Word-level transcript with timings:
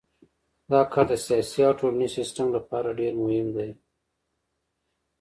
دا 0.71 0.81
کار 0.91 1.05
د 1.09 1.13
سیاسي 1.25 1.59
او 1.67 1.73
ټولنیز 1.79 2.11
سیستم 2.19 2.47
لپاره 2.55 2.97
ډیر 2.99 3.13
مهم 3.23 3.47
دی. 3.55 3.69